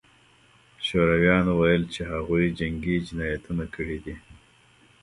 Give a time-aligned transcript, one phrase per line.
[0.85, 4.15] شورویانو ویل چې هغوی جنګي جنایتونه کړي دي